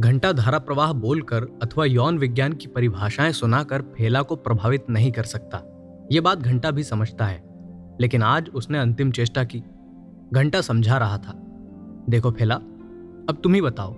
[0.00, 5.22] घंटा धारा प्रवाह बोलकर अथवा यौन विज्ञान की परिभाषाएँ सुनाकर फेला को प्रभावित नहीं कर
[5.22, 5.60] सकता।
[6.12, 7.42] ये बात घंटा भी समझता है,
[8.00, 9.62] लेकिन आज उसने अंतिम चेष्टा की।
[10.32, 11.32] घंटा समझा रहा था।
[12.08, 13.96] देखो फेला, अब तुम ही बताओ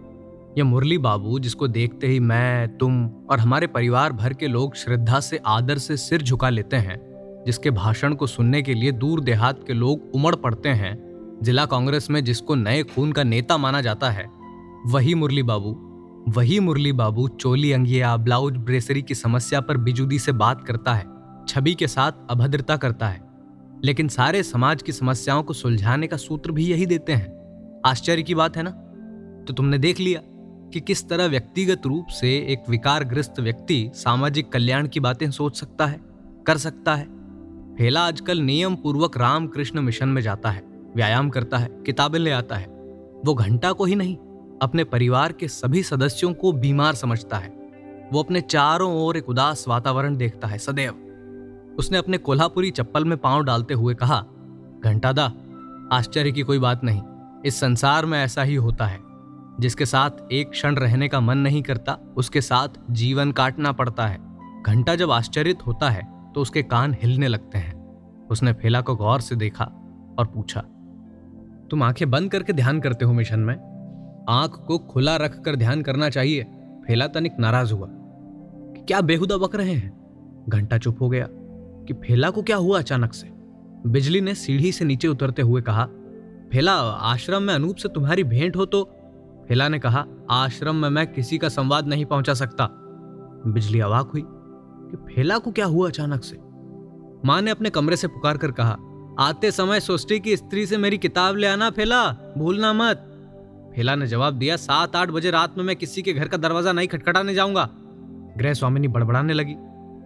[0.59, 5.21] यह मुरली बाबू जिसको देखते ही मैं, तुम और हमारे परिवार भर के लोग श्रद्धा
[5.21, 6.99] से, आदर से सिर झुका लेते हैं,
[7.47, 10.99] जिसके भाषण को सुनने के लिए दूर देहात के लोग उमड़ पड़ते हैं,
[11.43, 14.27] जिला कांग्रेस में जिसको नए खून का नेता माना जाता है,
[14.87, 15.89] वही मुरली बाबू।
[16.29, 21.05] वही मुरली बाबू चोली अंगिया ब्लाउज ब्रेसरी की समस्या पर बिजुदी से बात करता है,
[21.49, 23.21] छवि के साथ अभद्रता करता है।
[23.85, 27.33] लेकिन सारे समाज की समस्याओं को सुलझाने का सूत्र भी यही देते हैं।
[27.87, 28.71] आश्चर्य की बात है ना?
[29.45, 30.21] तो तुमने देख लिया
[30.73, 35.87] कि किस तरह व्यक्तिगत रूप से एक विकारग्रस्त व्यक्ति सामाजिक कल्याण की बातें सोच सकता
[35.87, 36.01] है,
[36.47, 37.05] कर सकता है।
[37.77, 40.63] फेला आजकल नियम पूर्वक रामकृष्ण मिशन में जाता है,
[40.97, 42.67] व्यायाम करता है, किताबें ले आता है।
[43.27, 44.17] वो घंटा को ही नहीं
[44.63, 47.49] अपने परिवार के सभी सदस्यों को बीमार समझता है।
[48.13, 53.17] वो अपने चारों ओर एक उदास वातावरण देखता है, सदैव। उसने अपने कोल्हापुरी चप्पल में
[53.19, 54.25] पाँव डालते हुए कहा
[54.85, 55.33] घंटादा
[55.93, 57.03] आश्चर्य की कोई बात नहीं।
[57.45, 58.99] इस संसार में ऐसा ही होता है।
[59.61, 64.19] जिसके साथ एक क्षण रहने का मन नहीं करता, उसके साथ जीवन काटना पड़ता है।
[64.63, 69.21] घंटा जब आश्चर्यित होता है तो उसके कान हिलने लगते हैं। उसने फेला को गौर
[69.21, 69.65] से देखा
[70.19, 70.61] और पूछा,
[71.71, 73.72] तुम आँखें बंद करके ध्यान करते हो मिशन में?
[74.29, 76.43] आँख को खुला रखकर ध्यान करना चाहिए।
[76.87, 80.03] फेला तनिक नाराज़ हुआ कि क्या बेहुदा बक रहे हैं?
[80.49, 81.29] घंटा चुप हो गया
[81.87, 83.29] कि फेला को क्या हुआ अचानक से?
[83.87, 85.89] बिजली ने सीढ़ी से नीचे उतरते हुए कहा,
[86.53, 88.85] फेला, आश्रम में अनूप से तुम्हारी भेंट हो तो?
[89.49, 92.69] फेला ने कहा, आश्रम में मैं किसी का संवाद नहीं पहुँचा सकता।
[93.47, 96.39] बिजली अवाक हुई कि फेला को क्या हुआ अचानक से?
[97.25, 98.77] माँ ने अपने कमरे से पुकार कर कहा,
[99.19, 103.09] आते समय सोचती की स्त्री से मेरी किताब ले आना, फेला, भूलना मत।
[103.75, 106.73] फेला ने जवाब दिया, सात आठ बजे रात में मैं किसी के घर का दरवाज़ा
[106.73, 107.69] नहीं खटखटाने जाऊँगा।
[108.39, 109.57] गृह स्वामिनी बड़बड़ाने लगी,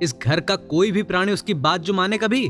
[0.03, 2.49] इस घर का कोई भी प्राणी उसकी बात जो माने कभी?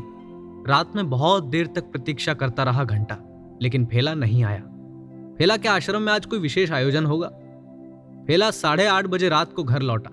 [0.68, 3.18] रात में बहुत देर तक प्रतीक्षा करता रहा घंटा,
[3.62, 4.60] लेकिन फेला नहीं आया।
[5.38, 7.28] फेला के आश्रम में आज कोई विशेष आयोजन होगा?
[8.26, 10.10] फेला साढ़े आठ बजे रात को घर लौटा।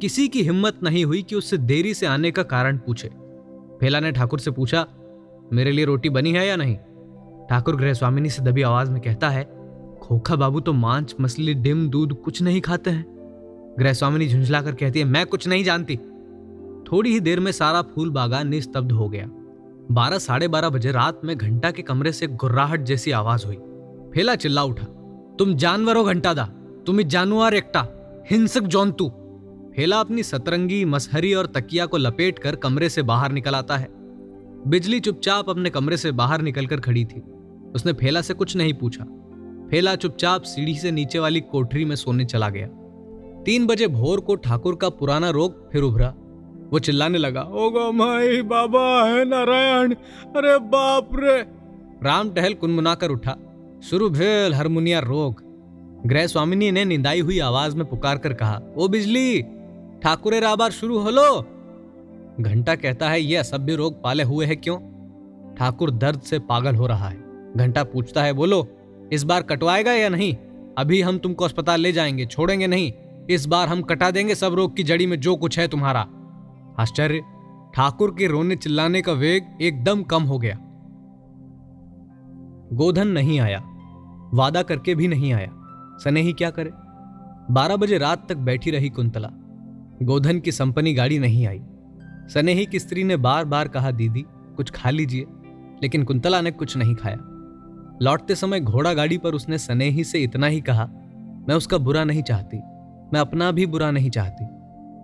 [0.00, 3.08] किसी की हिम्मत नहीं हुई कि उससे देरी से आने का कारण पूछे।
[3.80, 4.86] फेला ने ठाकुर से पूछा,
[5.52, 6.76] मेरे लिए रोटी बनी है या नहीं?
[7.50, 9.44] ठाकुर गृह स्वामिनी से दबी आवाज़ में कहता है
[10.12, 13.04] खोखा बाबू तो मांस, मछली, डिम, दूध कुछ नहीं खाते हैं।
[13.78, 15.96] गृह स्वामिनी झुंझलाकर कहती है, मैं कुछ नहीं जानती।
[16.86, 19.26] थोड़ी ही देर में सारा फूल बागान निस्तब्ध हो गया।
[19.90, 23.56] बारह, साढ़े बारह बजे रात में घंटा के कमरे से गुर्राहट जैसी आवाज़ हुई।
[24.14, 24.84] फेला चिल्ला उठा,
[25.38, 26.44] तुम जानवर हो घंटा दा
[26.86, 27.86] तुम जानवर एकटा
[28.30, 29.08] हिंसक जौनतू
[29.76, 33.88] फेला अपनी सतरंगी, मसहरी और तकिया को लपेट कर कमरे से बाहर निकल आता है।
[34.66, 37.22] बिजली चुपचाप अपने कमरे से बाहर निकलकर खड़ी थी।
[37.74, 39.06] उसने फेला से कुछ नहीं पूछा।
[39.72, 42.66] फेला चुपचाप सीढ़ी से नीचे वाली कोठरी में सोने चला गया।
[43.42, 46.14] तीन बजे भोर को ठाकुर का पुराना रोग फिर उभरा।
[46.72, 49.94] वो चिल्लाने लगा, ओगो माई, बाबा है नारायण,
[50.36, 51.40] अरे बाप रे!
[52.02, 53.36] राम टहल कुनमुनाकर उठा।
[53.84, 55.42] शुरू भेल हारमोनिया रोग।
[56.06, 59.42] गृह स्वामिनी ने निंदाई हुई आवाज़ में पुकार कर कहा, ओ बिजली,
[60.02, 61.46] ठाकुरे राबार शुरू होलो?
[62.40, 64.78] घंटा कहता है, ये असभ्य रोग पाले हुए है क्यों?
[65.54, 68.68] ठाकुर दर्द से पागल हो रहा है। घंटा पूछता है, बोलो
[69.12, 70.34] इस बार कटवाएगा या नहीं?
[70.78, 72.92] अभी हम तुमको अस्पताल ले जाएँगे, छोड़ेंगे नहीं।
[73.30, 76.08] इस बार हम कटा देंगे सब रोग की जड़ी में जो कुछ है तुम्हारा।
[76.78, 77.20] आश्चर्य,
[77.74, 80.58] ठाकुर के रोने चिल्लाने का वेग एकदम कम हो गया।
[82.72, 83.58] गोधन नहीं आया,
[84.34, 85.50] वादा करके भी नहीं आया।
[86.04, 86.70] सने ही क्या करे?
[87.54, 89.28] बारह बजे रात तक बैठी रही कुंतला।
[90.02, 91.62] गोधन की संपनी गाड़ी नहीं आई।
[92.34, 95.26] सनेही की स्त्री ने बार बार कहा, दीदी, कुछ खा लीजिए।
[95.82, 97.31] लेकिन कुंतला ने कुछ नहीं खाया।
[98.02, 100.84] लौटते समय घोड़ा गाड़ी पर उसने सनेही से इतना ही कहा,
[101.48, 102.56] मैं उसका बुरा नहीं चाहती,
[103.12, 104.44] मैं अपना भी बुरा नहीं चाहती।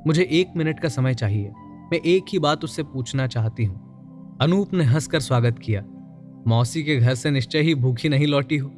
[0.06, 1.52] मुझे एक मिनट का समय चाहिए,
[1.92, 5.84] मैं एक ही बात उससे पूछना चाहती हूँ। अनूप ने हंसकर स्वागत किया,
[6.46, 8.72] मौसी के घर से निश्चय ही भूखी नहीं लौटी हो,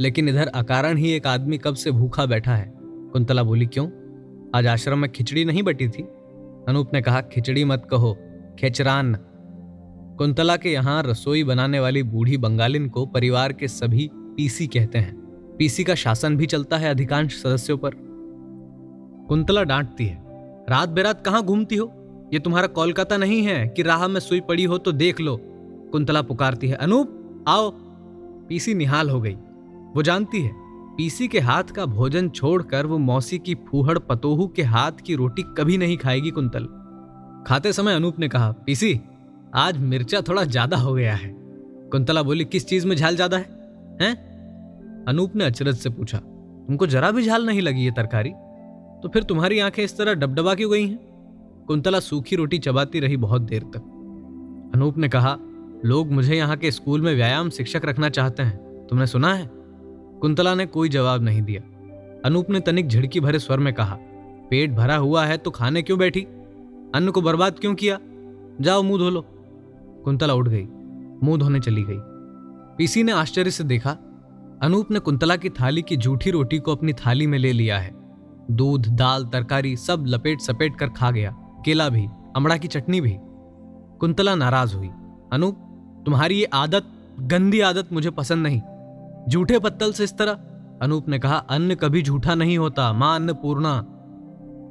[0.00, 3.88] लेकिन इधर अकारण ही एक आदमी कब से भूखा बैठा है। कुंतला बोली, क्यों?
[4.54, 6.02] आज आश्रम में खिचड़ी नहीं बटी थी?
[6.68, 8.16] अनूप ने कहा, खिचड़ी मत कहो,
[8.58, 9.16] खेचरान।
[10.18, 15.16] कुंतला के यहाँ रसोई बनाने वाली बूढ़ी बंगालिन को परिवार के सभी पीसी कहते हैं।
[15.58, 17.90] पीसी का शासन भी चलता है अधिकांश सदस्यों पर।
[19.28, 20.22] कुंतला डांटती है,
[20.70, 21.92] रात बेरात कहाँ घूमती हो?
[22.32, 25.40] ये तुम्हारा कोलकाता नहीं है कि राह में सुई पड़ी हो तो देख लो।
[25.92, 27.70] कुंतला पुकारती है, अनूप, आओ।
[28.48, 29.34] पीसी निहाल हो गई।
[29.96, 30.52] वो जानती है,
[30.96, 35.42] पीसी के हाथ का भोजन छोड़कर वो मौसी की फूहड़ पतोहू के हाथ की रोटी
[35.58, 36.64] कभी नहीं खाएगी कुंतल।
[37.46, 39.00] खाते समय अनूप ने कहा, पीसी
[39.54, 41.28] आज मिर्चा थोड़ा ज़्यादा हो गया है।
[41.90, 43.44] कुंतला बोली, किस चीज़ में झाल ज़्यादा है?
[44.00, 45.04] हैं?
[45.08, 48.30] अनूप ने अचरज से पूछा, तुमको जरा भी झाल नहीं लगी ये तरकारी?
[49.02, 50.98] तो फिर तुम्हारी आँखें इस तरह डबडबा क्यों गई हैं?
[51.68, 55.36] कुंतला सूखी रोटी चबाती रही बहुत देर तक। अनूप ने कहा,
[55.84, 59.48] लोग मुझे यहाँ के स्कूल में व्यायाम शिक्षक रखना चाहते हैं। तुमने सुना है?
[60.20, 61.62] कुंतला ने कोई जवाब नहीं दिया।
[62.24, 63.98] अनूप ने तनिक झिड़की भरे स्वर में कहा,
[64.50, 66.22] पेट भरा हुआ है तो खाने क्यों बैठी?
[66.94, 67.98] अन्न को बर्बाद क्यों किया?
[68.60, 69.24] जाओ मुँह धो लो।
[70.04, 70.66] कुंतला उठ गई,
[71.22, 71.98] मुँह धोने चली गई।
[72.78, 73.90] पीसी ने आश्चर्य से देखा,
[74.62, 77.92] अनूप ने कुंतला की थाली की जूठी रोटी को अपनी थाली में ले लिया है।
[78.50, 81.30] दूध, दाल, तरकारी सब लपेट सपेट कर खा गया,
[81.64, 82.06] केला भी,
[82.36, 83.16] अमड़ा की चटनी भी।
[84.00, 84.90] कुंतला नाराज़ हुई,
[85.32, 85.56] अनूप,
[86.06, 86.84] तुम्हारी ये आदत,
[87.20, 88.60] गंदी आदत मुझे पसंद नहीं।
[89.28, 90.32] झूठे पत्तल से इस तरह?
[90.82, 93.74] अनूप ने कहा, अन्न कभी झूठा नहीं होता माँ अन्नपूर्णा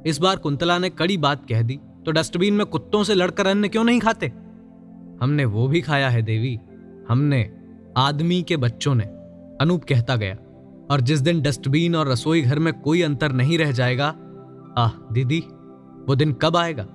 [0.06, 3.68] इस बार कुंतला ने कड़ी बात कह दी तो डस्टबिन में कुत्तों से लड़कर अन्न
[3.68, 4.32] क्यों नहीं खाते?
[5.24, 6.60] हमने वो भी खाया है देवी।
[7.08, 7.52] हमने
[7.96, 9.04] आदमी के बच्चों ने,
[9.60, 10.34] अनूप कहता गया।
[10.90, 14.06] और जिस दिन डस्टबिन और रसोई घर में कोई अंतर नहीं रह जाएगा,
[14.78, 15.40] आह, दीदी,
[16.08, 16.86] वो दिन कब आएगा?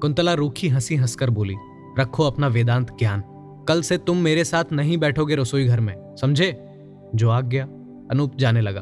[0.00, 1.54] कुंतला रूखी हँसी हंसकर बोली,
[1.98, 3.24] रखो अपना वेदांत ज्ञान।
[3.68, 6.68] कल से तुम मेरे साथ नहीं बैठोगे रसोई घर में, समझे?
[7.14, 7.64] जो आग गया,
[8.10, 8.80] अनूप जाने लगा।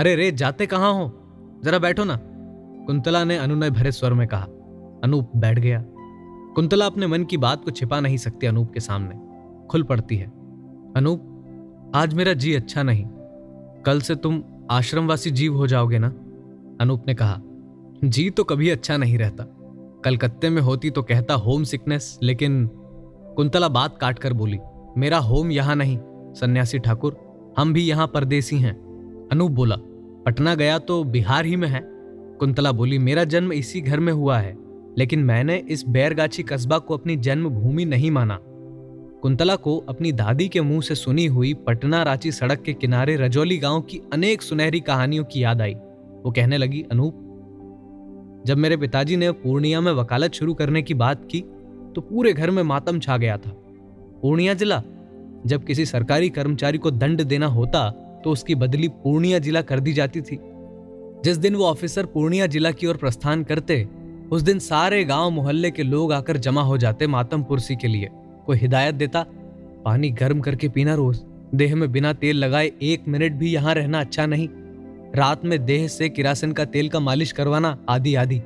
[0.00, 1.20] अरे रे, जाते कहाँ हो?
[1.64, 2.20] जरा बैठो ना।
[2.86, 4.46] कुंतला ने अनुनय भरे स्वर में कहा।
[5.04, 5.84] अनूप बैठ गया।
[6.56, 9.14] कुंतला अपने मन की बात को छिपा नहीं सकती अनूप के सामने।
[9.68, 10.26] खुल पड़ती है।
[10.96, 13.04] अनूप, आज मेरा जी अच्छा नहीं।
[13.86, 16.08] कल से तुम आश्रमवासी जीव हो जाओगे ना?
[16.80, 17.40] अनूप ने कहा,
[18.04, 19.44] जी तो कभी अच्छा नहीं रहता।
[20.04, 22.66] कलकत्ते में होती तो कहता होम सिकनेस लेकिन
[23.36, 24.58] कुंतला बात काट कर बोली,
[24.96, 25.98] मेरा होम यहाँ नहीं,
[26.34, 27.16] सन्यासी ठाकुर,
[27.58, 28.74] हम भी यहाँ परदेसी हैं।
[29.32, 29.76] अनूप बोला,
[30.26, 31.82] पटना गया तो बिहार ही में है।
[32.38, 34.65] कुंतला बोली, मेरा जन्म इसी घर में हुआ है।
[34.98, 38.38] लेकिन मैंने इस बैरगाछी कस्बा को अपनी जन्मभूमि नहीं माना।
[39.22, 43.58] कुंतला को अपनी दादी के मुँह से सुनी हुई पटना रांची सड़क के किनारे रजौली
[43.58, 47.22] गाँव की अनेक सुनहरी कहानियों की याद आई। वो कहने लगी, अनूप,
[48.46, 51.40] जब मेरे पिताजी ने पूर्णिया में वकालत शुरू करने की बात की
[51.94, 53.50] तो पूरे घर में मातम छा गया था।
[54.22, 54.82] पूर्णिया जिला,
[55.46, 57.88] जब किसी सरकारी कर्मचारी को दंड देना होता
[58.24, 60.38] तो उसकी बदली पूर्णिया जिला कर दी जाती थी।
[61.24, 63.82] जिस दिन वो ऑफिसर पूर्णिया जिला की ओर प्रस्थान करते
[64.32, 68.08] उस दिन सारे गाँव मोहल्ले के लोग आकर जमा हो जाते मातम पुरसी के लिए।
[68.46, 69.22] कोई हिदायत देता,
[69.84, 71.20] पानी गर्म करके पीना रोज।
[71.54, 74.48] देह में बिना तेल लगाए एक मिनट भी यहाँ रहना अच्छा नहीं।
[75.14, 78.40] रात में देह से किरासन का तेल का मालिश करवाना आदि आदि।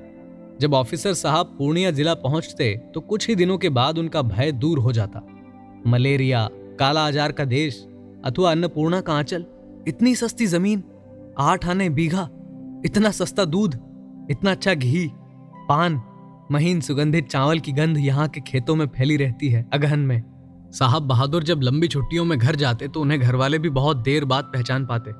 [0.60, 4.78] जब ऑफिसर साहब पूर्णिया जिला पहुँचते तो कुछ ही दिनों के बाद उनका भय दूर
[4.78, 5.22] हो जाता।
[5.86, 6.48] मलेरिया,
[6.80, 7.86] काला आजार का देश,
[8.24, 9.44] अथवा अन्नपूर्णा का आंचल।
[9.88, 10.82] इतनी सस्ती ज़मीन,
[11.38, 12.28] आठ आने बीघा,
[12.84, 13.78] इतना सस्ता दूध,
[14.30, 15.10] इतना अच्छा घी।
[15.70, 16.00] पान,
[16.52, 20.22] महीन सुगंधित चावल की गंध यहाँ के खेतों में फैली रहती है अगहन में।
[20.70, 24.24] साहब बहादुर जब लंबी छुट्टियों में घर जाते तो उन्हें घर वाले भी बहुत देर
[24.24, 25.10] बाद पहचान पाते।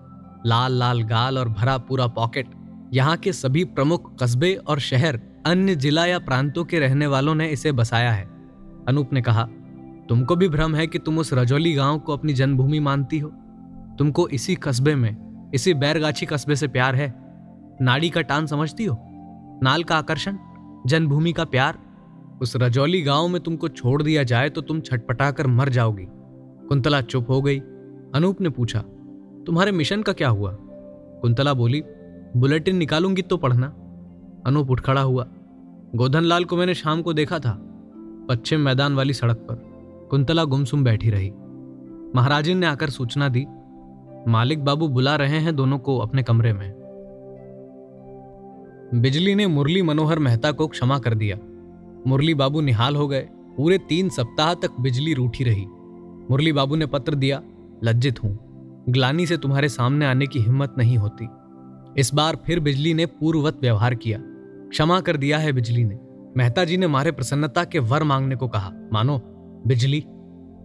[0.48, 2.46] लाल लाल गाल और भरा पूरा पॉकेट।
[2.92, 7.46] यहाँ के सभी प्रमुख कस्बे और शहर, अन्य जिला या प्रांतों के रहने वालों ने
[7.48, 8.24] इसे बसाया है।
[8.88, 9.42] अनूप ने कहा,
[10.08, 13.28] तुमको भी भ्रम है कि तुम उस रजौली गाँव को अपनी जन्मभूमि मानती हो?
[13.98, 17.14] तुमको इसी कस्बे में, इसी बैरगाछी कस्बे से प्यार है?
[17.82, 19.06] नाड़ी का टान समझती हो?
[19.62, 20.36] नाल का आकर्षण,
[20.86, 21.78] जन्मभूमि का प्यार।
[22.42, 26.06] उस रजौली गाँव में तुमको छोड़ दिया जाए तो तुम छटपटा कर मर जाओगी।
[26.68, 27.58] कुंतला चुप हो गई।
[28.14, 28.80] अनूप ने पूछा,
[29.46, 30.56] तुम्हारे मिशन का क्या हुआ?
[31.22, 31.82] कुंतला बोली,
[32.36, 33.66] बुलेटिन निकालूँगी तो पढ़ना।
[34.46, 35.26] अनूप उठ खड़ा हुआ।
[35.94, 37.56] गोधन लाल को मैंने शाम को देखा था,
[38.28, 39.54] पश्चिम मैदान वाली सड़क पर।
[40.10, 41.30] कुंतला गुमसुम बैठी रही।
[42.14, 43.46] महाराजिन ने आकर सूचना दी,
[44.28, 46.79] मालिक बाबू बुला रहे हैं दोनों को अपने कमरे में।
[48.94, 51.38] बिजली ने मुरली मनोहर मेहता को क्षमा कर दिया।
[52.06, 55.66] मुरली बाबू निहाल हो गए। पूरे तीन सप्ताह तक बिजली रूठी रही।
[56.30, 57.42] मुरली बाबू ने पत्र दिया,
[57.84, 58.38] लज्जित हूँ।
[58.88, 61.28] ग्लानी से तुम्हारे सामने आने की हिम्मत नहीं होती।
[62.00, 64.18] इस बार फिर बिजली ने पूर्ववत व्यवहार किया।
[64.68, 65.98] क्षमा कर दिया है बिजली ने।
[66.36, 69.20] मेहता जी ने मारे प्रसन्नता के वर मांगने को कहा, मानो,
[69.66, 70.00] बिजली,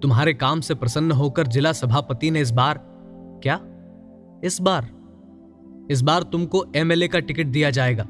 [0.01, 2.81] तुम्हारे काम से प्रसन्न होकर जिला सभापति ने इस बार,
[3.43, 3.59] क्या?
[4.43, 4.89] इस बार?
[5.91, 8.07] इस बार तुमको एमएलए का टिकट दिया जाएगा।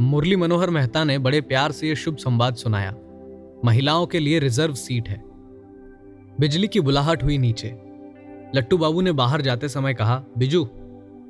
[0.00, 2.94] मुरली मनोहर मेहता ने बड़े प्यार से यह शुभ संवाद सुनाया।
[3.64, 5.24] महिलाओं के लिए रिज़र्व सीट है।
[6.40, 7.74] बिजली की बुलाहट हुई नीचे।
[8.54, 10.64] लट्टू बाबू ने बाहर जाते समय कहा, बिजू,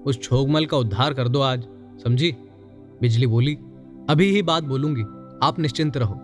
[0.06, 1.64] उस छोगमल का उद्धार कर दो आज।
[2.04, 2.32] समझी?
[3.00, 3.54] बिजली बोली,
[4.10, 5.02] अभी ही बात बोलूँगी।
[5.46, 6.14] आप निश्चिंत रहो।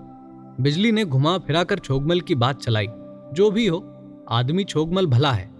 [0.60, 2.86] बिजली ने घुमा फिरा कर छोगमल की बात चलाई।
[3.34, 3.96] जो भी हो,
[4.30, 5.50] आदमी छोगमल भला है।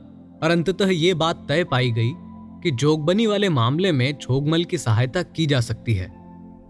[0.42, 2.12] और अंततः ये बात तय पाई गई
[2.62, 6.19] कि जोगबनी वाले मामले में छोगमल की सहायता की जा सकती है।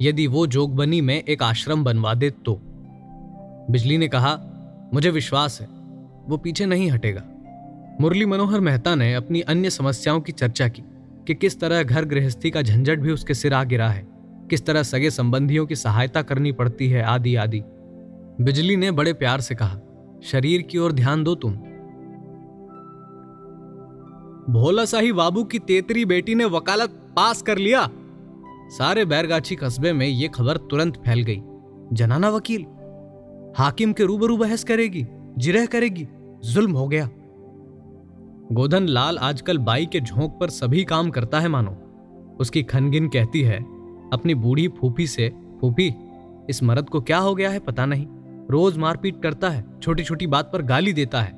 [0.02, 2.61] यदि वो जोगबनी में एक आश्रम बनवा दे तो
[3.71, 4.38] बिजली ने कहा,
[4.95, 5.66] मुझे विश्वास है,
[6.28, 7.23] वो पीछे नहीं हटेगा।
[8.00, 10.83] मुरली मनोहर मेहता ने अपनी अन्य समस्याओं की चर्चा की,
[11.26, 14.07] कि किस तरह घर गृहस्थी का झंझट भी उसके सिर आ गिरा है,
[14.50, 17.62] किस तरह सगे संबंधियों की सहायता करनी पड़ती है, आदि आदि।
[18.40, 19.78] बिजली ने बड़े प्यार से कहा,
[20.23, 21.52] शरीर की ओर ध्यान दो तुम।
[24.52, 27.88] भोला शाही बाबू की तेतरी बेटी ने वकालत पास कर लिया।
[28.71, 31.41] सारे बैरगाछी कस्बे में यह खबर तुरंत फैल गई।
[31.93, 32.67] जनाना वकील,
[33.59, 35.07] हाकिम के रूबरू बहस करेगी,
[35.39, 36.07] जिरह करेगी,
[36.45, 37.09] जुल्म हो गया।
[38.53, 41.77] गोधन लाल आजकल बाई के झोंक पर सभी काम करता है, मानो।
[42.41, 43.59] उसकी खनगिन कहती है,
[44.12, 45.29] अपनी बूढ़ी फूफी से,
[45.61, 45.93] फूफी,
[46.50, 48.07] इस मर्द को क्या हो गया है पता नहीं।
[48.50, 51.33] रोज मारपीट करता है छोटी छोटी बात पर गाली देता है।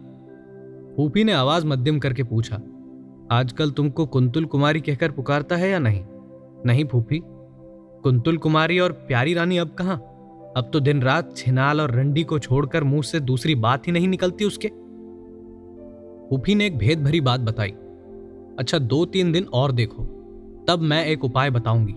[0.97, 2.61] फूफी ने आवाज़ मध्यम करके पूछा,
[3.33, 6.05] आजकल तुमको कुंतुल कुमारी कहकर पुकारता है या नहीं?
[6.67, 7.21] नहीं फूफी।
[8.03, 9.97] कुंतुल कुमारी और प्यारी रानी अब कहाँ?
[10.57, 14.09] अब तो दिन रात छिनाल और रंडी को छोड़कर मुँह से दूसरी बात ही नहीं
[14.09, 14.69] निकलती उसके।
[16.29, 17.71] फूफी ने एक भेद भरी बात बताई।
[18.59, 20.05] अच्छा दो तीन दिन और देखो,
[20.69, 21.93] तब मैं एक उपाय बताऊँगी।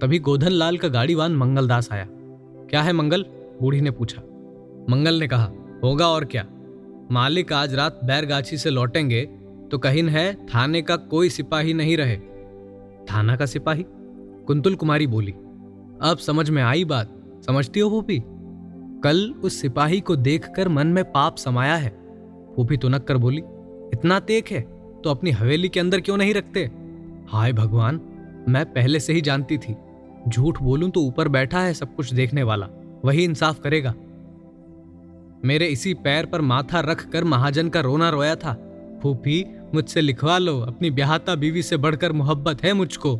[0.00, 2.06] तभी गोधन लाल का गाड़ीवान मंगलदास आया।
[2.70, 3.24] क्या है मंगल?
[3.62, 4.22] बूढ़ी ने पूछा।
[4.90, 5.50] मंगल ने कहा,
[5.84, 6.46] होगा और क्या?
[7.12, 9.24] मालिक आज रात बैरगाछी से लौटेंगे
[9.70, 12.16] तो कहीं है, थाने का कोई सिपाही नहीं रहे।
[13.06, 13.84] थाना का सिपाही?
[14.46, 15.32] कुंतुल कुमारी बोली,
[16.02, 17.16] अब समझ में आई बात,
[17.46, 18.22] समझती हो फूफी
[19.02, 21.90] कल उस सिपाही को देखकर मन में पाप समाया है।
[22.56, 23.42] फूफी तुनक कर बोली,
[23.94, 24.60] इतना तेक है
[25.04, 26.70] तो अपनी हवेली के अंदर क्यों नहीं रखते?
[27.28, 28.00] हाय भगवान,
[28.48, 29.76] मैं पहले से ही जानती थी।
[30.28, 32.68] झूठ बोलूँ तो ऊपर बैठा है सब कुछ देखने वाला,
[33.04, 33.94] वही इंसाफ करेगा।
[35.44, 38.52] मेरे इसी पैर पर माथा रख कर महाजन का रोना रोया था।
[39.02, 43.16] फूफी मुझसे लिखवा लो। अपनी ब्याहता बीवी से बढ़कर मोहब्बत है मुझको।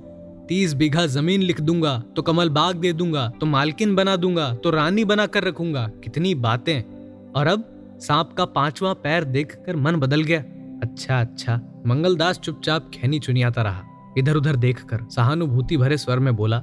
[0.49, 4.71] तीस बीघा ज़मीन लिख दूँगा तो कमल बाग दे दूँगा तो मालकिन बना दूँगा तो
[4.71, 7.65] रानी बना कर रखूँगा। कितनी बातें। और अब
[8.01, 10.41] सांप का पांचवा पैर देखकर मन बदल गया।
[10.83, 13.83] अच्छा अच्छा। मंगलदास चुपचाप खैनी चुनियाता रहा।
[14.19, 16.63] इधर उधर देखकर सहानुभूति भरे स्वर में बोला,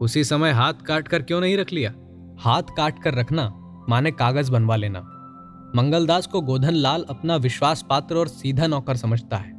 [0.00, 1.92] उसी समय हाथ काट कर क्यों नहीं रख लिया?
[2.40, 3.52] हाथ काट कर रखना,
[3.88, 5.00] माने कागज़ बनवा लेना।
[5.76, 9.52] मंगलदास को गोधन लाल अपना विश्वास पात्र और सीधा नौकर समझता है।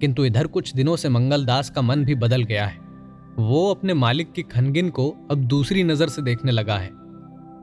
[0.00, 2.78] किंतु इधर कुछ दिनों से मंगलदास का मन भी बदल गया है।
[3.38, 6.90] वो अपने मालिक की खनगिन को अब दूसरी नज़र से देखने लगा है।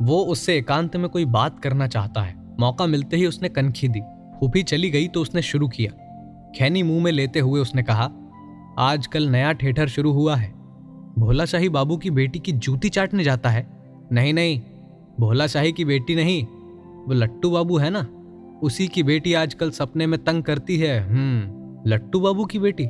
[0.02, 4.02] वो उससे एकांत में कोई बात करना चाहता है। मौका मिलते ही उसने कनखी दी।
[4.40, 5.92] फूफी चली गई तो उसने शुरू किया।
[6.58, 8.10] खैनी मुँह में लेते हुए उसने कहा,
[8.80, 10.54] आजकल नया ठेठर शुरू हुआ है।
[11.20, 13.68] भोला शाही बाबू की बेटी की जूती चाटने जाता है।
[14.12, 14.62] नहीं नहीं
[15.20, 16.46] भोला शाही की बेटी नहीं
[17.08, 18.08] वो लट्टू बाबू है ना?
[18.64, 22.86] उसी की बेटी आजकल सपने में तंग करती है। हम्म लट्टू बाबू की बेटी?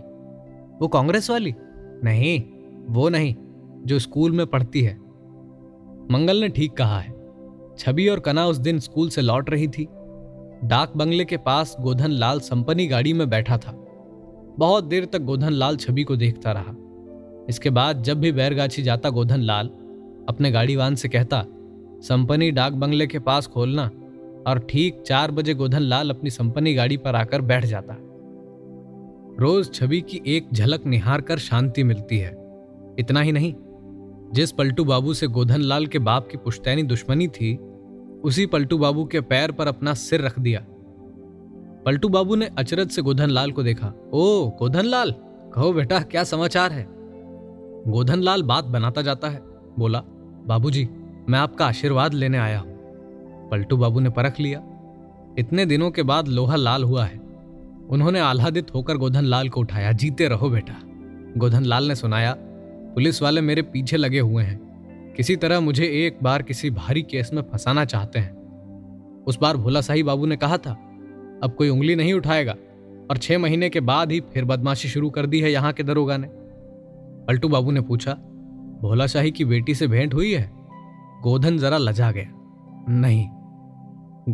[0.81, 1.53] वो कांग्रेस वाली?
[2.03, 2.43] नहीं,
[2.89, 3.35] वो नहीं,
[3.85, 4.97] जो स्कूल में पढ़ती है।
[6.11, 7.15] मंगल ने ठीक कहा है।
[7.77, 9.87] छवि और कना उस दिन स्कूल से लौट रही थी।
[10.63, 13.71] डाक बंगले के पास गोधन लाल संपनी गाड़ी में बैठा था।
[14.59, 16.75] बहुत देर तक गोधन लाल छवि को देखता रहा।
[17.49, 19.67] इसके बाद जब भी बैरगाछी जाता गोधन लाल
[20.29, 21.45] अपने गाड़ीवान से कहता,
[22.01, 23.89] संपनी डाक बंगले के पास खोलना
[24.47, 27.95] और ठीक चार बजे गोधन लाल अपनी संपनी गाड़ी पर आकर बैठ जाता।
[29.39, 32.31] रोज छवि की एक झलक निहार कर शांति मिलती है।
[32.99, 33.53] इतना ही नहीं,
[34.33, 37.55] जिस पलटू बाबू से गोधन लाल के बाप की पुश्तैनी दुश्मनी थी,
[38.23, 40.65] उसी पलटू बाबू के पैर पर अपना सिर रख दिया।
[41.85, 45.13] पलटू बाबू ने अचरज से गोधन लाल को देखा। ओ गोधन लाल
[45.53, 46.87] कहो बेटा, क्या समाचार है?
[47.87, 49.41] गोधन लाल बात बनाता जाता है।
[49.79, 49.99] बोला,
[50.47, 50.87] बाबूजी,
[51.29, 52.74] मैं आपका आशीर्वाद लेने आया हूँ।
[53.51, 54.63] पलटू बाबू ने परख लिया।
[55.39, 57.19] इतने दिनों के बाद लोहा लाल हुआ है।
[57.89, 60.75] उन्होंने आह्लादित होकर गोधन लाल को उठाया, जीते रहो बेटा।
[61.37, 62.35] गोधन लाल ने सुनाया,
[62.95, 67.31] पुलिस वाले मेरे पीछे लगे हुए हैं। किसी तरह मुझे एक बार किसी भारी केस
[67.33, 68.35] में फंसाना चाहते हैं।
[69.23, 70.71] उस बार भोला साही बाबू ने कहा था,
[71.43, 72.55] अब कोई उंगली नहीं उठाएगा।
[73.11, 76.17] और छह महीने के बाद ही फिर बदमाशी शुरू कर दी है यहाँ के दरोगा
[76.17, 76.27] ने।
[77.27, 78.13] पलटू बाबू ने पूछा
[78.81, 80.51] भोला शाही की बेटी से भेंट हुई है?
[81.23, 82.44] गोधन जरा लजा गया।
[82.89, 83.27] नहीं।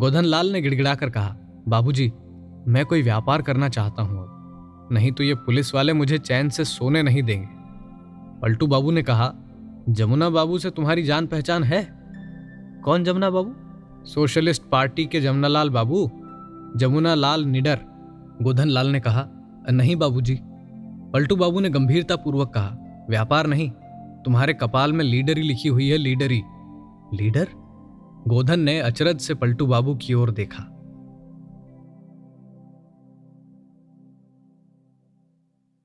[0.00, 1.36] गोधन लाल ने गिड़गिड़ाकर कहा,
[1.68, 2.12] बाबूजी,
[2.68, 6.64] मैं कोई व्यापार करना चाहता हूँ अब। नहीं तो ये पुलिस वाले मुझे चैन से
[6.64, 7.48] सोने नहीं देंगे।
[8.40, 9.34] पलटू बाबू ने कहा,
[9.88, 11.88] जमुना बाबू से तुम्हारी जान पहचान है?
[12.84, 13.54] कौन जमुना बाबू?
[14.04, 16.10] सोशलिस्ट पार्टी के जमुनालाल बाबू।
[16.76, 17.78] जमुना लाल निडर।
[18.42, 19.26] गोधन लाल ने कहा,
[19.70, 20.38] नहीं बाबूजी।
[21.12, 22.76] पलटू बाबू ने गंभीरता पूर्वक कहा,
[23.10, 23.70] व्यापार नहीं,
[24.24, 26.42] तुम्हारे कपाल में लीडरी लिखी हुई है, लीडरी
[27.14, 27.48] लीडर?
[28.28, 30.68] गोधन ने अचरज से पलटू बाबू की ओर देखा।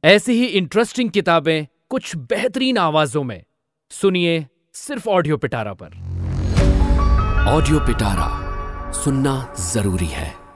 [0.04, 3.44] ऐसी ही इंटरेस्टिंग किताबें कुछ बेहतरीन आवाजों में।
[3.92, 5.88] सुनिए सिर्फ़ ऑडियो पिटारा पर।
[7.48, 8.30] ऑडियो पिटारा
[8.92, 10.47] सुनना ज़रूरी है।